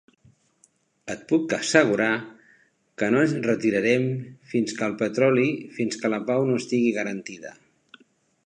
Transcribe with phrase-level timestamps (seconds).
[1.15, 2.07] Et puc assegurar
[3.01, 4.09] que no ens retirarem
[4.55, 5.47] fins que el petroli,
[5.79, 7.55] fins que la pau no estigui garantida.